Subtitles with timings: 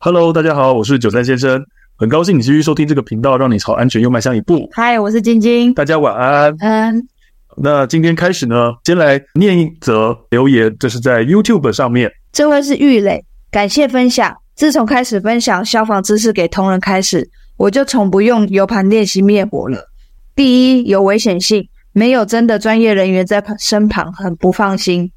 [0.00, 1.60] Hello，大家好，我是九三先生，
[1.96, 4.68] 很高兴你继续收听这个频道，让你朝安全又迈向一步。
[4.72, 6.54] 嗨，我是晶晶，大家晚安。
[6.60, 7.08] 嗯，
[7.56, 12.12] 那今天开始呢，先来念一则留言，这是在 YouTube 上面。
[12.30, 14.36] 这位是玉磊，感谢分享。
[14.54, 19.88] 自从开始分享消防知识给同仁开始，我就从不用 U 盘练习灭火了。
[20.36, 25.10] 第一，有危险性，没有真的专业人员在身旁，很不放心。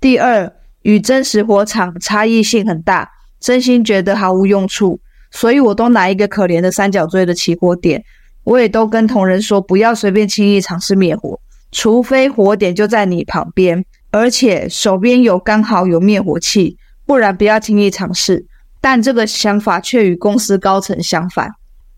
[0.00, 0.52] 第二，
[0.82, 3.10] 与真实火场差异性很大，
[3.40, 5.00] 真心觉得毫无用处，
[5.30, 8.04] 所以我都拿一个可怜的三角锥的起火点。
[8.44, 11.40] 我也都跟同仁说，不要随便轻易尝试灭火，
[11.72, 18.44] 除非火点就在你旁边，而且手边有刚好有灭火器，不然不要轻易尝试。
[18.80, 21.50] 但这个想法却与公司高层相反。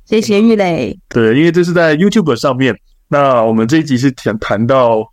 [0.04, 0.98] 谢谢玉磊。
[1.08, 2.74] 对，因为这是在 YouTube 上面。
[3.08, 5.10] 那我们这一集是谈谈到。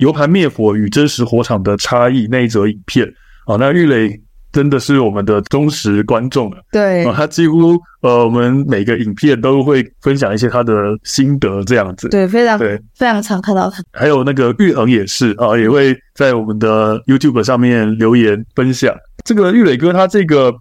[0.00, 3.06] 油盘灭火与真实火场的差异那一则影片，
[3.44, 4.18] 好，那玉磊
[4.52, 6.58] 真的是我们的忠实观众了。
[6.72, 12.08] 对，他几乎呃，我们每个影片都会分享一些他的心得，这样子。
[12.08, 13.82] 对，非常对，非常常看到他。
[13.92, 18.94] 还有那个玉恒也是啊，也会在我们的 YouTube 上面留言分享。
[19.24, 20.52] 这个玉磊哥他这个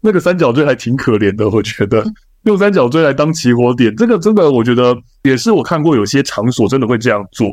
[0.00, 2.04] 那个三角锥还挺可怜的，我觉得
[2.44, 7.48] 用三角锥来当起火点，这个真的我觉得也是我看过有些场所真的会这样做。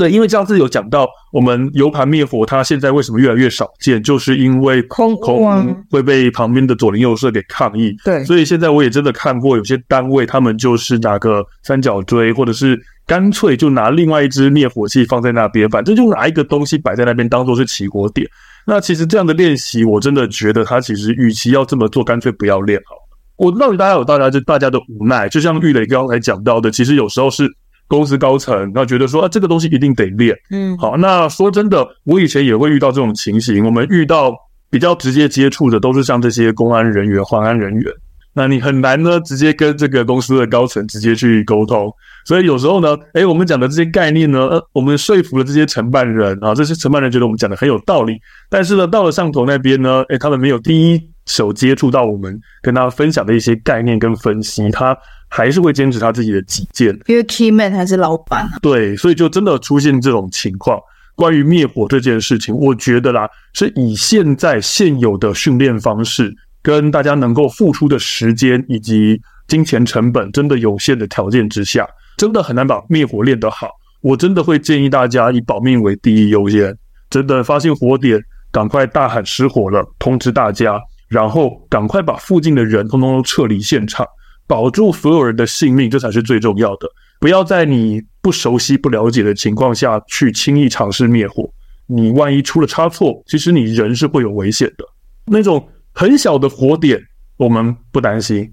[0.00, 7.94] 对，因为上次有讲到，我们油盘灭火，它现在为什么越来越少见，就是因为空空会被旁边的左邻右舍给抗议。
[8.02, 18.26] 对，所以现在我也真的看过有些单位，他们就是拿个三角锥，或者是干脆就拿另外一支灭火器放在那边，反正就拿一个东西摆在那边当做是起火点。
[18.66, 22.96] 那其实这样的练习，我真的觉得他其实与其要这么做，干脆不要练好。
[23.36, 27.46] 我到底大家有大家就大家的无奈，就像玉磊刚才讲到的，其实有时候是。
[27.90, 30.34] 公司高层那觉得说啊，这个东西一定得练。
[30.52, 33.66] 嗯，好，那说真的，我以前也会遇到这种情形。
[33.66, 34.32] 我们遇到
[34.70, 37.92] 比较直接接触的，都是像这些公安人员、环安人员。
[38.32, 41.92] 那你很难呢，直接跟这个公司的高层直接去沟通。
[42.24, 48.16] 所以有时候呢，诶，我们讲的这些概念呢，呃，我们说服了这些承办人啊，这些承办人觉得我们讲的很有道理。
[48.48, 54.96] 但是呢，到了上头那边呢，诶，他们没有第一手接触到我们跟他分享的一些概念跟分析，他。
[55.32, 58.58] 还是会坚持他自己的己见，因为 key man 还是老板啊。
[58.60, 60.76] 对，所以就真的出现这种情况。
[61.14, 71.86] 关于灭火这件事情，我觉得啦，是以现在现有的训练方式，跟大家能够付出的时间以及金钱成本真的有限的条件之下，
[72.16, 73.68] 真的很难把灭火练得好。
[74.00, 76.76] 我真的会建议大家以保命为第一优先，
[77.08, 78.20] 真的发现火点，
[78.50, 80.80] 赶快大喊失火了，通知大家，
[81.10, 84.06] 然后赶快把附近的人通通都撤离现场。
[84.46, 86.88] 保住所有人的性命，这才是最重要的。
[87.20, 91.48] 不要在你不熟悉、不了解的情况下去轻易尝试灭火。
[91.86, 94.84] 你万一出了差错，其实你人是会有危险的。
[95.26, 97.00] 那种很小的火点，
[97.36, 98.44] 我们不担心；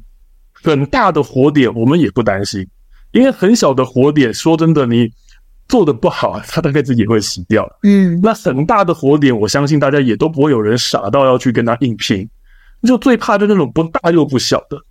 [0.53, 2.67] 很大的火点，我们也不担心。
[3.11, 5.09] 因为很小的火点，说真的，你
[5.67, 7.67] 做的不好，它大概自己也会死掉。
[7.81, 12.29] 嗯，那很大的火点，我相信大家也都不会有人傻到要去跟他硬拼。
[12.87, 14.81] 就最怕就那种不大又不小的。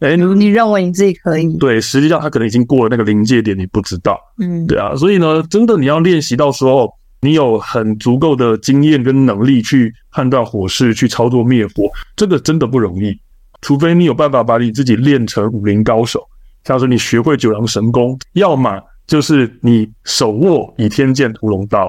[0.00, 1.56] 哎，你你认为你自己可以？
[1.58, 4.18] 对，实际上他可能已经过了那个临界点，你不知道。
[4.38, 13.16] 嗯，对啊，所以呢，真的你要练习到时候，你有很足够的经验跟能力去判断火势，去操作灭火，这个真的不容易。
[13.60, 16.20] 除非你有办法把你自己练成武林高手，
[16.64, 21.88] 像是你学会九阳神功，要么就是你手握倚天剑屠龙刀，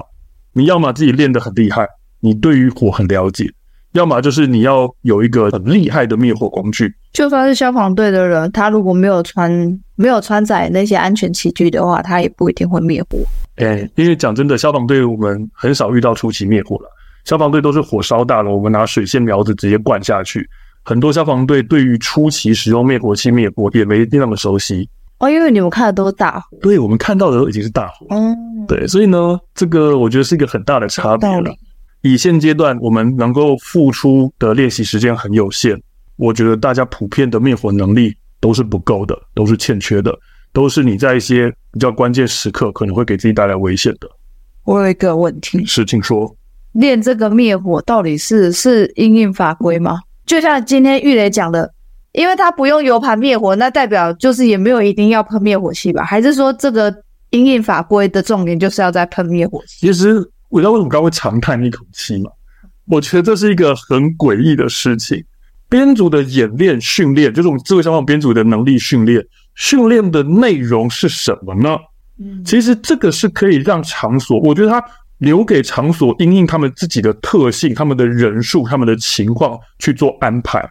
[0.52, 1.84] 你要么自己练得很厉害，
[2.20, 3.52] 你对于火很了解。
[3.94, 9.50] 要么就是你要有一个很厉害的灭火工具，就算是消防队的人，他如果没有穿
[9.94, 13.18] 没有穿载那些安全器具的话，他也不一定会灭火。
[13.56, 16.88] 哎，因为讲真的，消防队我们很少遇到初期灭火了，
[17.24, 20.44] 消防队都是火烧大了，我们拿水线苗子直接灌下去。
[20.82, 24.88] 很多消防队对于初期使用灭火器灭火也没那么熟悉。
[25.18, 31.54] 哦，因为你们看的都是大火，对，我们看到的都已经是大火，嗯，对，所以呢，这个我觉得是一个很大的差别了。
[32.06, 35.80] 以现阶段我们能够付出的练习时间很有限，
[36.16, 40.14] 我觉得大家普遍的灭火能力都是不够的，都是欠缺的，
[40.52, 44.08] 都是你在一些比较关键时刻可能会给自己带来危险的。
[44.64, 46.36] 我有一个问题，是，请说。
[46.72, 49.98] 练这个灭火到底是是因应法规吗？
[50.26, 51.72] 就像今天玉磊讲的，
[52.12, 56.04] 因为他不用油盘灭火，那代表就是也没有一定要喷灭火器吧？
[56.04, 56.94] 还是说这个
[57.30, 59.86] 因应法规的重点就是要在喷灭火器？
[59.86, 60.30] 其实。
[60.54, 62.30] 我知道为什么刚刚会长叹一口气吗？
[62.86, 65.24] 我觉得这是一个很诡异的事情。
[65.68, 69.20] 编组的演练训练，就是我们智慧消防编组的能力训练，
[69.56, 71.76] 训练的内容是什么呢？
[72.20, 74.80] 嗯，其实这个是可以让场所，我觉得它
[75.18, 80.64] 留给场所因应他们自己的特性、他们的人数、他们的情况去做安排。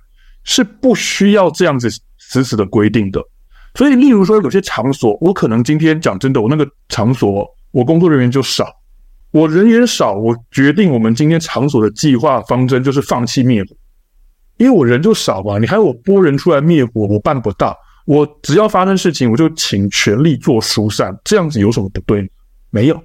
[0.46, 3.22] 是不需要这样子死死的规定的。
[3.76, 8.66] 所以，例如说有些场所，我可能今天讲真的，我那个场所我工作人员就少，
[9.34, 13.76] 我人员少，我决定我们今天场所的计划方针就是放弃灭火，
[14.58, 17.76] 因为我人就少嘛，你还要我拨人出来灭火，我办不到。
[18.06, 22.30] 我只要发生事情，我就请全力做疏散，这样子有什么不对？
[22.70, 23.04] 没有。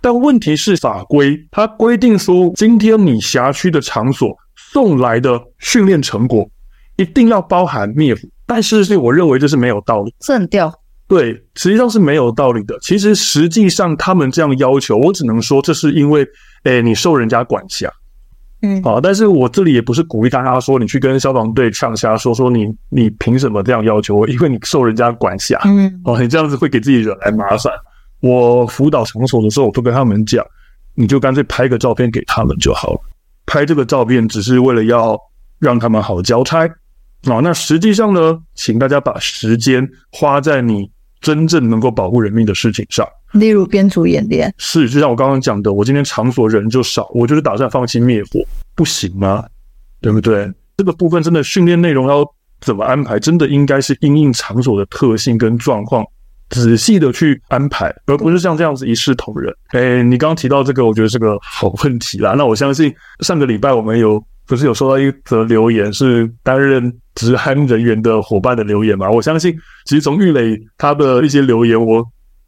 [0.00, 6.50] 但问题是法规它规定说，今天你辖区的场所送来的训练成果
[6.96, 10.74] 一定要包含灭火，但是是我认为这是没有道理，这很吊。
[11.08, 12.78] 对，实际上是没有道理的。
[12.82, 16.26] 其实实际上他们这样要求，我只能说这是因为，
[16.64, 17.90] 诶，你受人家管辖。
[18.60, 24.28] 嗯，好，但是我这里也不是鼓励大家说你去跟消防队呛瞎说说你你凭什么这样要求我？
[24.28, 27.72] 因为你受人家管辖，嗯，哦，你这样子会给自己惹来麻烦。
[28.20, 30.44] 我辅导场所的时候，我都跟他们讲，
[30.94, 33.00] 你就干脆拍个照片给他们就好了。
[33.46, 35.16] 拍这个照片只是为了要
[35.58, 36.66] 让他们好交差。
[37.24, 43.06] 啊，那实际上呢，请大家把时间花在你真正能够保护人命的事情上。
[43.32, 48.40] 例如编组演练，是就像我刚刚讲的，我今天场所人就少，我就是打算放弃灭火，
[48.74, 49.44] 不行吗？
[50.00, 50.50] 对不对？
[50.76, 52.24] 这个部分真的训练内容要
[52.60, 53.18] 怎么安排？
[53.18, 56.04] 真的应该是因应场所的特性跟状况，
[56.50, 59.54] 仔细的去安排，而不是像这样子一视同仁。
[59.72, 62.34] 哎，你刚刚提到这个，我觉得是个好问题啦。
[62.38, 69.08] 那我相信上个礼拜我们有不是有收到一则留言，是担任职安人员的伙伴的留言嘛？
[69.08, 69.54] 我相信
[69.84, 72.04] 其实从玉磊他的一些留言，我。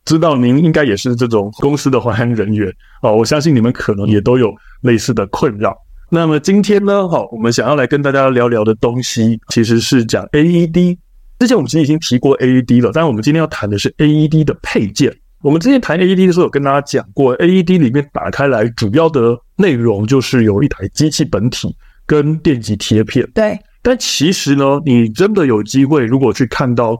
[0.06, 5.76] 知道您应该也是这种公司的环安人员哦，我相信你们可能也都有类似的困扰。
[6.08, 10.96] 那么今天呢，好，我们想要来跟大家聊聊的东西，其实是讲 AED。
[11.38, 15.14] 之前我们其实已经提过 AED 了，但是我们今天要谈的是 AED 的配件。
[15.42, 21.76] 我们之前谈 AED 的时候，有跟大家讲过，AED 里面打开来主要的内容就是有一台机器本体
[22.10, 23.24] 跟电极贴片。
[23.32, 26.98] 对，但其实呢，你真的有机会，如果去看到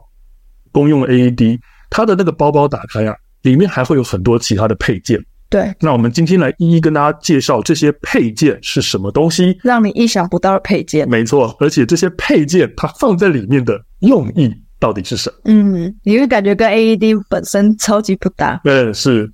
[0.70, 1.58] 公用 AED。
[1.92, 3.12] 它的那个包包打开啊，
[3.42, 5.20] 里面还会有很多其他的配件。
[5.48, 11.10] 对，那我们今天来一一跟大家介绍这些配件是什么东西，让你意想不到的配件。
[11.10, 15.36] 没错，而且这些配件它放在里面的用意到底是什么？
[15.46, 18.60] 嗯，你会感觉跟 AED 本身超级不搭。
[18.62, 19.28] 嗯，是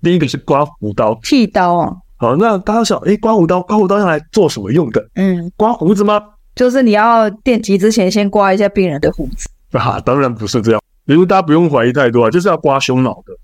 [0.00, 1.92] 第一个是刮胡刀、剃刀啊。
[2.22, 5.04] 好，那大家想，诶，刮胡刀，刮胡刀用来做什么用的？
[5.16, 6.22] 嗯，刮胡子吗？
[6.54, 9.48] 就是你要电击之前先刮一下病人的胡子。
[9.76, 10.80] 啊，当然不是这样。
[11.04, 13.34] 比如大家不用怀疑太多啊，就是要刮胸脑的。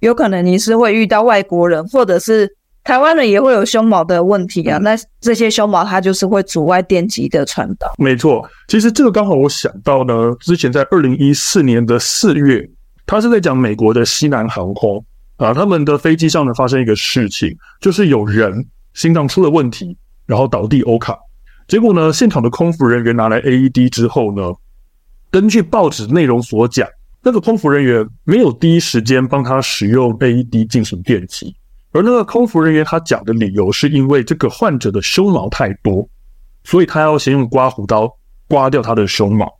[0.00, 2.52] 有可能你是会遇到外国人，或者是
[2.82, 4.78] 台湾人也会有胸毛的问题啊。
[4.78, 7.94] 那这些胸毛它就是会阻碍电极的传导。
[7.98, 12.68] 没错，其实这个刚好我想到呢，之前在二零一四年的四月，
[13.06, 15.04] 他是在讲美国的西南航空
[15.36, 19.96] 啊，他们的飞机上呢发生一个事情，就是有人心脏出了问题，
[20.26, 21.18] 然后倒地欧卡，
[21.68, 24.52] 结果呢现场的空服人员拿来 AED 之后呢，
[25.30, 26.88] 根据报纸内容所讲。
[27.26, 31.56] 那个空服人员没有第一时间帮他使用 AED 进行电击，
[31.90, 36.06] 而那个空服人员他讲的理由是因为这个患者的胸毛太多，
[36.64, 38.14] 所以他要先用刮胡刀
[38.46, 39.50] 刮掉他的胸毛。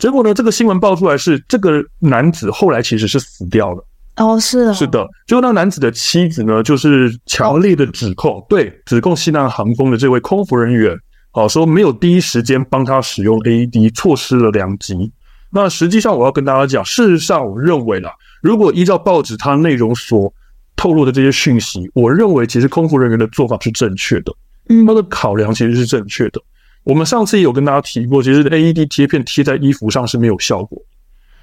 [0.00, 3.86] 结果呢，这个新闻爆出来是这个男子后来其实是死掉了。
[4.20, 5.08] 哦，是的，是的。
[5.26, 10.94] 结果那男子的妻子呢，就是强烈的指控，对，指控西南航空的这位空服人员，
[11.32, 15.10] 哦，说没有第一时间帮他使用 AED，错失了良机。
[15.50, 20.32] 那实际上，我要跟大家讲，事实上，我认为啦，如果依照报纸它内容所
[20.76, 24.32] 透露的这些讯息，我认为其实空服人员的做法是正确的，
[24.68, 26.40] 嗯，他的考量其实是正确的。
[26.84, 30.80] 我们上次也有跟大家提过，其实 AED 贴片贴在衣服上是没有效果。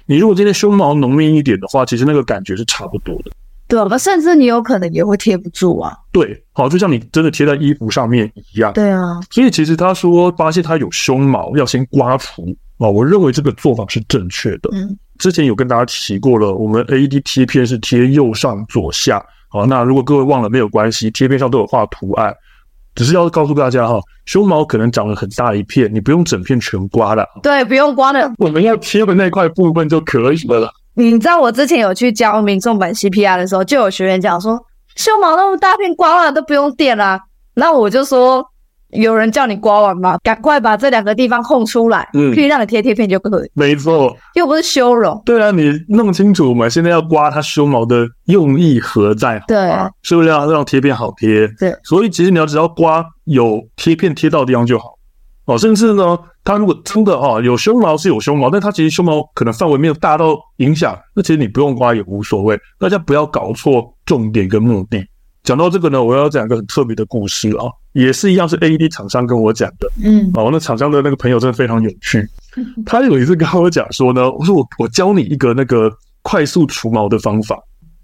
[0.08, 3.30] 你如果今天胸毛浓密一点的话，其实那个感觉是差不多的。
[3.68, 5.92] 对吧，甚至你有可能也会贴不住啊。
[6.10, 8.72] 对，好，就像你真的贴在衣服上面一样。
[8.72, 12.56] 对啊，所以其实他说发现他有胸毛，要先刮除。
[12.78, 14.70] 啊，我认为这个做法是正确的。
[14.72, 19.22] 嗯，之前有跟大家提过了，我们 AED 贴片是贴右上左下。
[19.50, 22.34] 好，那如果各位忘了没有关系，贴片上都有画图案，
[22.98, 27.24] 只是要告诉大家哈，胸毛可能长了很大一片，你不用整片全刮了。
[27.42, 30.68] 对，不用刮的，我们要贴的那块部分就可以了。
[30.94, 34.58] 你知道我之前有去教民众版 CPR 的时候，就有学员讲说，
[34.96, 37.20] 胸毛那么大片刮了都不用垫啦。
[37.54, 38.44] 那我就说。
[38.90, 40.18] 有人叫你刮完吗？
[40.22, 43.50] 赶快把这两个地方空出来，嗯，可以让你贴贴片就可以。
[43.52, 45.20] 没错，又不是修容。
[45.26, 46.68] 对啊，你弄清楚嘛？
[46.68, 49.42] 现在要刮它胸毛的用意何在？
[49.46, 51.46] 对，是不是要让贴片好贴？
[51.58, 54.94] 对，所以其实你要只要刮有贴片贴到的地方就好。
[55.44, 62.58] 哦，甚至呢，它如果真的哦有胸毛是有胸毛，但它其实胸毛可能范围没有大到影响，那其实你不用刮也无所谓。
[62.78, 65.06] 大家不要搞错重点跟目的。
[65.44, 69.90] 讲到这个呢，我要讲一个很特别的故事啊，也是一样是 AED 厂商跟我讲的。
[70.04, 72.28] 嗯，哦，那厂商的那个朋友真的非常有趣。
[72.84, 75.90] 他有一次跟我讲说呢，我说我我教你一个那个
[76.22, 77.58] 快速除毛的方法。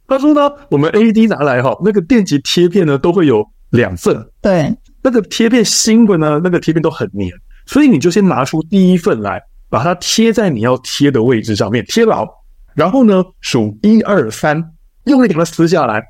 [0.07, 4.27] 他说呢，我们 AED 拿来哈，那个电极贴片呢都会有两份。
[4.41, 7.33] 对，那个贴片新的呢，那个贴片都很黏，
[7.67, 12.27] 所以你就先拿出第一份来，把它贴在你要贴的位置上面，贴牢。
[12.75, 14.63] 然后呢，数一二三，
[15.05, 16.03] 用力给它撕下来。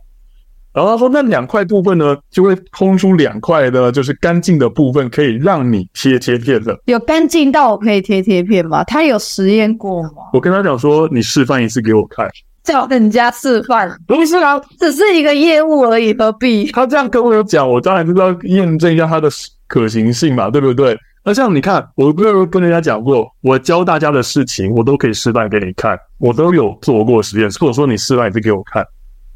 [0.74, 6.76] 然后他说，那两块部分呢，就会空出两块的，就是干净的部分，可以让你贴贴片的。
[6.86, 8.82] 有干净到我可以贴贴片吗？
[8.82, 10.10] 他有实验过吗？
[10.32, 12.28] 我跟他讲说，你示范一次给我看。
[12.64, 13.96] 叫人家示范？
[14.06, 16.72] 不是啊，只是一个业务而已，何必？
[16.72, 19.28] 他这样跟我有讲，我当然是要验证一下它的
[19.68, 20.98] 可行性嘛，对不对？
[21.22, 28.84] 那像你看，我不是跟人家讲过，我教大家的事情，我都可以示范给你看，我都有做过实验，或者说你示范一次给我看。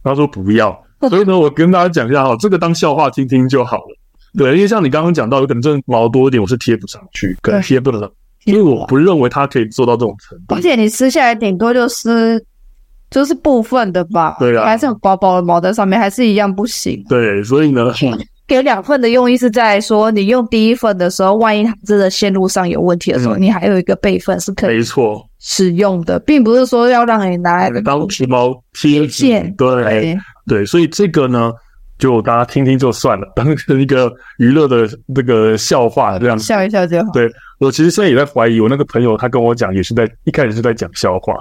[0.03, 0.77] 他说不要。
[1.09, 3.99] 所以呢，我跟大家讲一下哈，这个当笑话听听就好了。
[4.37, 8.13] 对，因为像你刚刚讲到，有可能真毛多一点，我是贴不上去，可能贴不了，
[8.45, 10.55] 因为我不认为它可以做到这种程度。
[10.55, 12.45] 而且你撕下来，顶多就是
[13.11, 14.37] 就是部分的吧？
[14.39, 17.03] 对啊，还是有薄薄的毛在上面，还是一样不行。
[17.09, 17.93] 对，所以呢，
[18.47, 29.55] 给两份的用意是在说，你用第一份的时候，万一它真的线路上有问题的时候，嗯、你还有一个备份是可以没错使用的，并不是说要让你拿来当皮毛贴件。
[29.57, 29.83] 对。
[29.83, 31.53] 对对，所以这个呢，
[31.99, 37.13] 就大家听听就算了，当成一个娱乐的这个笑话这样子，笑一笑就好。
[37.13, 41.35] 对，我其实现在也在怀疑，我那个朋友他跟我讲，也是在一开始是在讲笑话。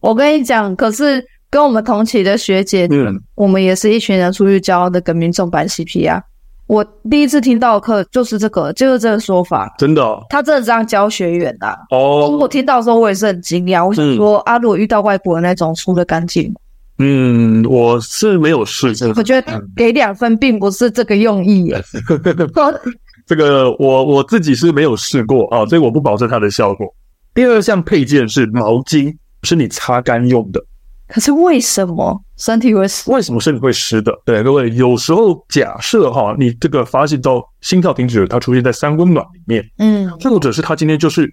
[0.00, 6.20] 我跟你讲，可是跟我们同期的学姐，嗯，我们也是一群人出去教那个民众版 CPR。
[6.66, 12.28] 我第一次听到的课就是这个，就是这个说法，真的、哦，他真的这样教学员的、啊、哦。
[12.40, 16.52] 我听到的时候，我也是很惊讶，我想说、嗯、啊，如果遇到外国人那种出的干净。
[16.98, 18.88] 嗯，我是没有试。
[19.16, 21.82] 我觉得给两分并不是这个用意耶。
[23.26, 26.86] 这个我我自己是没有试过啊，所以我不保证它的效果。
[27.34, 30.64] 第二项配件是毛巾，是你擦干用的。
[31.08, 33.10] 可是为什么身体会湿？
[33.10, 34.12] 为什么身体会湿的？
[34.24, 41.30] 对，各位，有时候假设哈，你这个发现到心跳停止了，它出现在三温暖里面，嗯，或者是它今天就是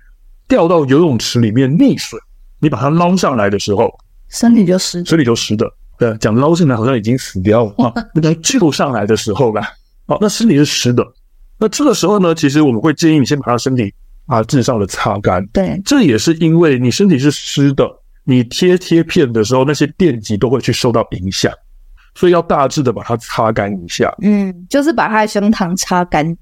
[0.47, 2.17] 掉到游泳池里面溺水，
[2.59, 3.93] 你把它捞上来的时候。
[4.29, 5.69] 身体就湿，身体就湿的。
[5.99, 7.93] 对，讲捞上来好像已经死掉了啊。
[8.15, 9.61] 那救上来的时候吧，
[10.07, 11.05] 好，那身体是湿的。
[11.59, 13.93] 那这个时候呢，其实我们会建议你先把他身体
[14.25, 15.45] 啊至少的擦干。
[15.47, 17.87] 对，这也是因为你身体是湿的，
[18.23, 21.51] 你贴贴片的时候，那些电极都会去受到影响，
[22.15, 24.13] 所以要大致的把它擦干一下。
[24.21, 26.37] 嗯，就是把它的胸膛擦干。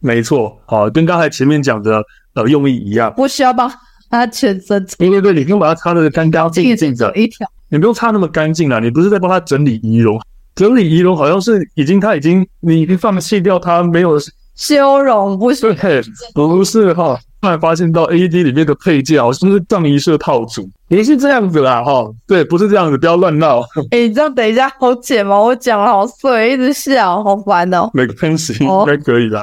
[0.00, 2.02] 没错，好，跟刚才前面讲的
[2.34, 3.12] 呃用意一样。
[3.14, 3.70] 不需要帮？
[4.10, 8.78] 他全身擦，对对对，你不用把它擦得干干净净的，一条，你不用擦那么干净啦。
[8.78, 10.20] 你不是在帮他整理仪容，
[10.54, 14.18] 整理仪容好像是已经他已经你已经放弃掉他没有
[14.54, 15.72] 修容，不是？
[15.76, 16.02] 对，
[16.34, 17.18] 不是哈。
[17.42, 22.08] 突然发现到 AED 里面的配件好像是葬仪社套组，也是这样子啦哈。
[22.24, 23.60] 对，不是这样子，不要乱闹。
[23.90, 25.36] 哎、欸，你这样等一下好剪吗？
[25.36, 27.90] 我讲了好碎，一直笑，好烦哦。
[27.92, 29.42] 没关系，应该可以啦。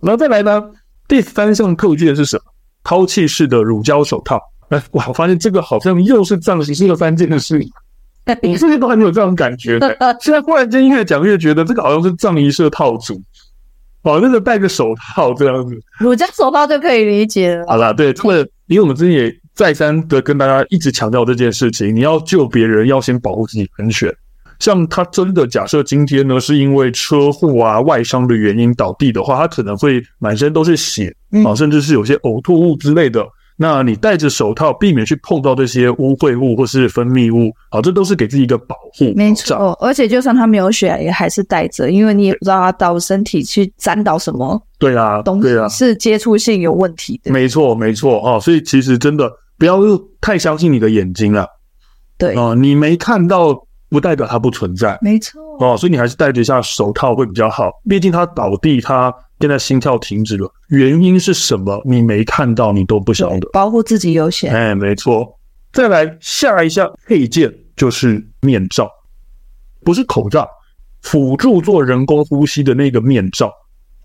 [0.00, 0.62] 然后再来呢，
[1.08, 2.42] 第三项扣件是什么？
[2.84, 7.58] 抛弃式的乳胶手套，哎，我发现这个好像又是葬仪社三件的事，
[8.42, 9.80] 你是不是都还没有这种感觉？
[10.22, 13.20] 现在忽然间越讲越觉得这个好像是葬仪社套组，
[14.02, 17.64] 哦，那个戴个手套这样子，乳胶手套就可以理解了。
[17.66, 24.14] 好啦，对，这个因为我们之前也再三的跟大家一直强调这件事情，你要救别人，要先保护自己安全。
[24.60, 31.14] 像他真的假设今天呢，是因为车祸啊、外伤的原因倒地的话，他可能会满身都是血
[31.44, 33.24] 啊，甚至是有些呕吐物之类的。
[33.60, 39.12] 那你戴着手套，避免去碰到这些污秽物或是分泌物，好，这都是给自己一个保护。
[39.16, 44.62] 没错，而且就算他没有血，也还是戴着，因为你也不知道他到身体去沾到什么。
[44.78, 47.32] 对啊，东西啊，是接触性有问题的。
[47.32, 49.80] 没错，没错啊，所以其实真的不要
[50.20, 51.46] 太相信你的眼睛了。
[52.16, 53.67] 对啊，你没看到。
[53.88, 57.70] 不代表它不存在，没错哦，所以你还是戴着一下手套会比较好。
[57.88, 61.80] 毕竟他倒地，他现在心跳停止了，原因是什么？
[61.84, 63.48] 你没看到，你都不晓得。
[63.52, 64.52] 保护自己优先。
[64.52, 65.38] 哎，没错。
[65.72, 68.90] 再来下一项配件就是面罩，
[69.84, 70.48] 不是口罩，
[71.02, 73.52] 辅助做人工呼吸的那个面罩。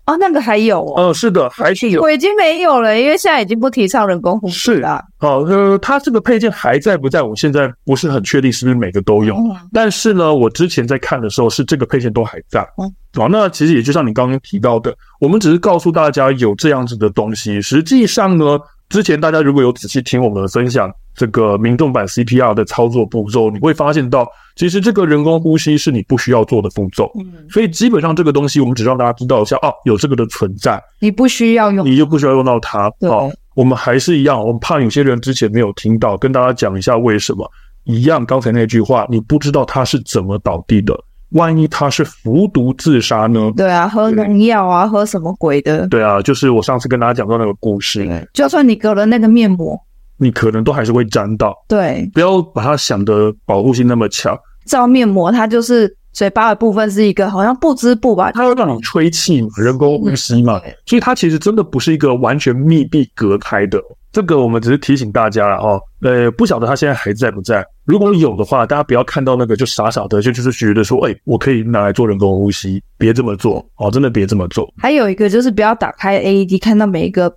[0.06, 2.02] 哦，那个还有哦，呃，是的，还是有。
[2.02, 4.98] 我已经没有了，因为现在已经不提倡人工呼吸了。
[4.98, 7.22] 是，好，呃，它这个配件还在不在？
[7.22, 9.34] 我现在不是很确定是不是每个都有。
[9.34, 12.60] 嗯、但是呢，我之前在看的时候，是这个配件都还在。
[12.76, 17.62] 嗯，好，那其实也就像你刚刚提到的，我们只是告诉大家有这样子的东西。
[17.62, 18.58] 实际上呢，
[18.94, 24.24] 之前大家如果有仔细听我们的分享，这个民众版 CPR 的操作步骤，你会发现到，
[24.54, 27.10] 其实这个人工呼吸是你不需要做的步骤。
[27.18, 32.88] 嗯，所以基本上这个东西，我们只让大家知道一下，哦，有这个的存在，你不需要用，你就不需要用到它。
[33.00, 37.50] 对好，我们还是一样，我们怕有些人之前没有听到，跟大家讲一下为什么。
[37.82, 40.96] 一样，刚才那句话，你不知道他是怎么倒地的。
[41.34, 43.52] 万一他是服毒自杀呢？
[43.56, 45.86] 对啊，喝农药啊，喝什么鬼的？
[45.88, 48.28] 对啊，就是我上次跟大家讲到那个故事。
[48.32, 49.78] 就算你隔了那个面膜，
[50.16, 51.54] 你可能都还是会沾到。
[51.68, 54.36] 对，不要把它想的保护性那么强。
[54.64, 58.30] 照面膜，它就是嘴巴的部分是一个好像不织布吧？
[58.32, 63.78] 它要让你吹气嘛，人工呼吸嘛，所以它其实真的不是一个完全密闭隔开的。
[64.14, 67.66] 这个我们只是提醒大家了哦，呃，不晓得他现在还在不在。
[67.84, 74.72] 如果有的话，大家不要看到那个就傻傻的，就就是觉得说，哎，我可以拿来做人工呼吸，别这么做哦，真的别这么做。
[74.78, 77.34] 还有一个就是不要打开 AED，看到每一个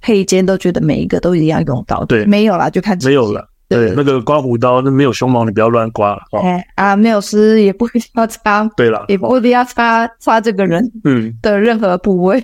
[0.00, 2.04] 配件都觉得每一个都一定要用到。
[2.04, 3.44] 对，没有啦，就看没有了。
[3.68, 6.22] 对，那个刮胡刀，那没有胸毛，你不要乱刮了。
[6.42, 8.64] 哎啊，没有湿也不一定要擦。
[8.76, 12.40] 对了，也不一定要擦擦这个人嗯的任何部位。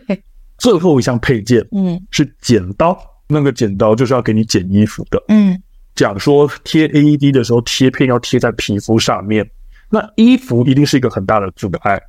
[0.59, 2.99] 最后一项配件嗯是剪刀。
[3.29, 5.23] 那个剪刀就是要给你剪衣服的。
[5.29, 5.61] 嗯，
[5.95, 9.49] 讲说贴 AED 的时候，贴片要贴在皮肤上面，
[9.91, 12.01] 那衣服一定是一个很大的阻碍。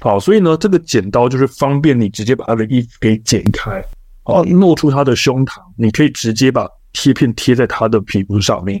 [0.00, 3.82] 好，所以呢，这个剪刀就是方便你直接把他的衣服给剪开，
[4.24, 8.78] 哦，露出他的胸膛，你可以直接把贴片贴在他的皮肤上面。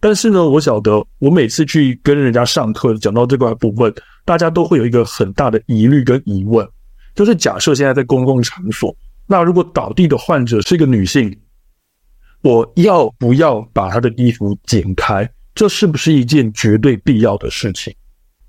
[0.00, 3.94] 但是呢，我晓得我每次去跟人家上课讲到这块部分，
[4.24, 6.66] 大家都会有一个很大的疑虑跟疑问，
[7.14, 8.96] 就是假设现在在公共场所。
[9.30, 11.38] 那如果倒地的患者是一个女性，
[12.42, 15.30] 我要不要把她的衣服剪开？
[15.54, 17.94] 这是不是一件绝对必要的事情？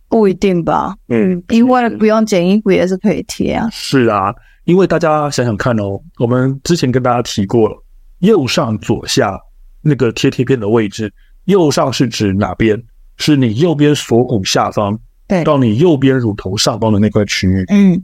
[0.10, 0.96] 不一定吧。
[1.10, 3.70] 嗯，因为不用剪衣服也是可以贴啊。
[3.72, 4.34] 是啊，
[4.64, 7.78] 因为大家想想看哦，我们之前跟大家提过了，
[8.22, 9.40] 右上左下
[9.82, 11.14] 那个贴贴片的位置，
[11.46, 12.82] 右上是指哪边？
[13.18, 14.98] 是你右边锁骨下方，
[15.28, 17.64] 对，到你右边乳头上方的那块区域。
[17.68, 18.02] 嗯。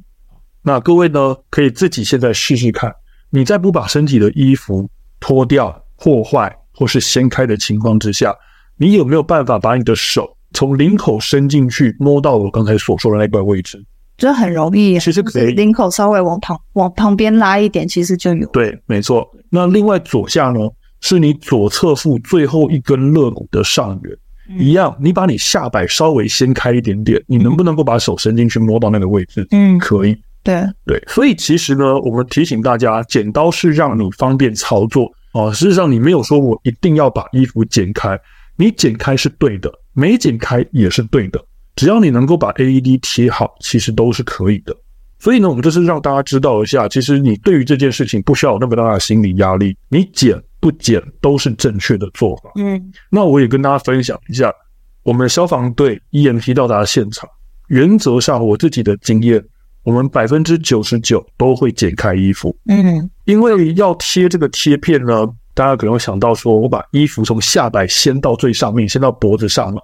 [0.67, 2.93] 那各位呢，可以自己现在试试看，
[3.29, 4.85] 你在不把身体的衣服
[5.17, 8.35] 脱掉、破坏或是掀开的情况之下，
[8.75, 13.81] 你有没有办法把你的手从领口伸进去，摸到我刚才所说的那块位置？
[14.17, 18.45] 这很容易，其实可以，领口稍微往旁往旁边拉一点，其实就有。
[18.49, 19.25] 对，没错。
[19.49, 20.59] 那另外左下呢，
[20.99, 24.13] 是你左侧腹最后一根肋骨的上缘，
[24.49, 29.47] 嗯、一样，你把你下摆稍微掀开一点点，你能不能够把手伸进去摸到那个位置？
[29.51, 30.13] 嗯，可以。
[30.47, 35.51] 对对，所以其实呢，我们提醒大家，剪刀是让你方便操作啊。
[35.51, 38.17] 事实上，你没有说我一定要把衣服剪开，
[38.55, 41.43] 你剪开是对的，没剪开也是对的，
[41.75, 44.73] 只要你能够把 AED 贴好，其实都是可以的。
[45.19, 52.51] 所以呢，我们就是让大家知道一下，其实你对于这件事情不需要有那么大的心理压力，你剪不剪都是正确的做法。
[52.55, 54.53] 嗯，那我也跟大家分享一下，
[55.03, 57.27] 我们消防队 EMT 到达现场，
[57.67, 59.43] 原则上我自己的经验。
[59.87, 69.79] 我们百分之九十九都会剪开衣服，嗯，因为要贴这个贴片呢，大家可能会想到说，我把衣服从下摆掀到最上面，掀到脖子上嘛。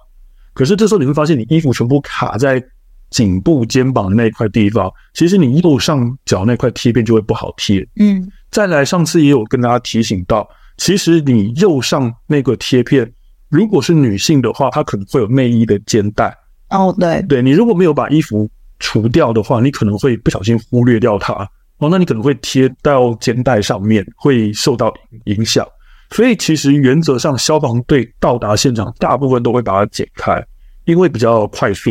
[0.52, 2.62] 可是这时候你会发现，你衣服全部卡在
[3.08, 8.30] 颈部、肩膀的那一块地方，其实你右上角那块贴片就会不好贴，嗯。
[8.50, 13.10] 再来，上次也有跟大家提醒到，其实你右上那个贴片，
[13.48, 16.36] 如果是女性的话，她可能会有内衣的肩带。
[16.68, 18.46] 哦，对，对，你如果没有把衣服
[18.84, 21.32] 除掉的话，你可能会不小心忽略掉它
[21.78, 24.92] 哦，那你可能会贴到肩带上面，会受到
[25.24, 25.66] 影响。
[26.10, 30.44] 所以其实原则上，消防队到达现场，大部分都会把它剪开，
[30.84, 31.90] 因为比较快速。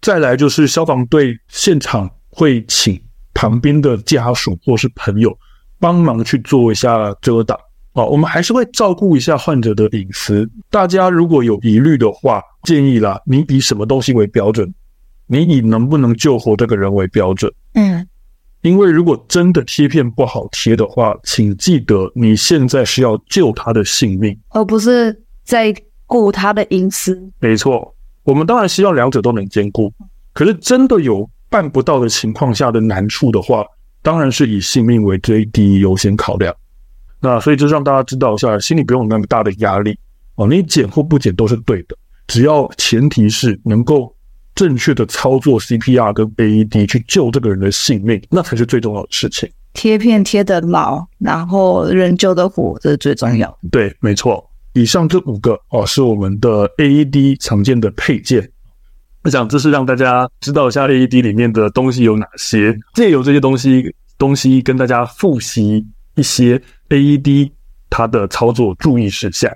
[0.00, 3.00] 再来就是消防队现场会请
[3.32, 5.32] 旁边的家属或是朋友
[5.78, 7.56] 帮忙去做一下遮挡
[7.92, 10.48] 哦，我们还是会照顾一下患者的隐私。
[10.68, 14.74] 大家如果有疑虑的话，建议啦，你以什么东西为标准？
[15.30, 18.08] 你以能不能救活这个人为标准，嗯，
[18.62, 25.74] 因为如果真的贴片不好贴的话，请记得你现在是要救他的性命，而不是在
[26.06, 27.22] 顾他的隐私。
[27.40, 29.92] 没错，我们当然希望两者都能兼顾，
[30.32, 33.62] 可是真的有办不到的情况下的难处的话，
[34.00, 36.54] 当然是以性命为最第一优先考量。
[37.20, 39.98] 那所以就让大家知道一下，心里不用有那么大的压力
[40.36, 41.94] 哦，你剪或不剪都是对的，
[42.26, 44.14] 只要前提是能够。
[44.58, 49.48] 正确的操作 CPR 跟 AED 去救这个人的性命，那才是最重要的事情。
[49.72, 53.56] 贴片贴得牢，然后人救得活，这是最重要。
[53.70, 54.44] 对，没错。
[54.72, 58.50] 以上这五个哦，是我们的 AED 常见的配件。
[59.22, 67.52] 我想这是让大家知道一下 AED 里面的东西有哪些，借由这些东西东西跟大家复习一些 AED
[67.88, 69.48] 它的操作注意事项。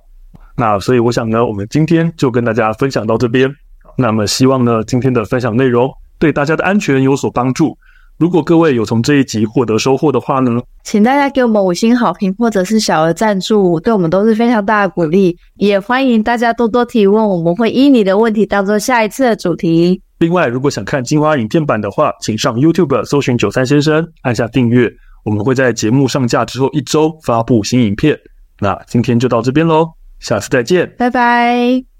[0.57, 3.53] 那所以我想呢，我们今天就跟大家分享到这边。
[3.97, 7.77] 那么希望呢，今天的分享内容对大家的安全有所帮助。
[8.19, 15.37] 如果各位有从这一集获得收获的话呢，请大家给我们五星好评或者是小额赞助，对我们都是非常大的鼓励。
[15.57, 20.01] 也欢迎大家多多提问，我们会依你的问题当做下一次的主题。
[20.19, 24.89] 另外，如果想看精华影片版的话，请上 YouTube 搜寻九三先生，按下订阅。
[25.25, 28.17] 我们会在节目上架之后一周发布新影片。
[28.61, 29.89] 那今天就到这边喽，
[30.21, 31.92] 下次再见，拜拜。